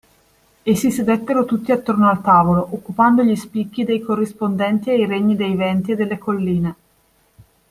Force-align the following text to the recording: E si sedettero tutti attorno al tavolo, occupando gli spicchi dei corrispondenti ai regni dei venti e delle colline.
E 0.63 0.75
si 0.75 0.89
sedettero 0.89 1.45
tutti 1.45 1.71
attorno 1.71 2.09
al 2.09 2.23
tavolo, 2.23 2.69
occupando 2.73 3.21
gli 3.23 3.35
spicchi 3.35 3.83
dei 3.83 4.01
corrispondenti 4.01 4.89
ai 4.89 5.05
regni 5.05 5.35
dei 5.35 5.53
venti 5.55 5.91
e 5.91 5.95
delle 5.95 6.17
colline. 6.17 6.75